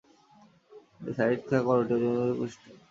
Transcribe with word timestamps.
এই 1.01 1.13
সাঈদ 1.17 1.39
খাঁ 1.49 1.61
করটিয়া 1.67 1.97
জমিদারির 2.01 2.37
প্রতিষ্ঠাতা। 2.39 2.77